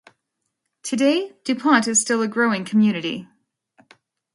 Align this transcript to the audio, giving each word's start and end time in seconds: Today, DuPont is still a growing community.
Today, 0.81 1.31
DuPont 1.43 1.87
is 1.87 2.01
still 2.01 2.23
a 2.23 2.27
growing 2.27 2.65
community. 2.65 3.27